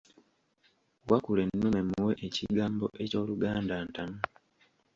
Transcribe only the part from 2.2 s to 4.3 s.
ekigambo eky'Oluganda ntamu.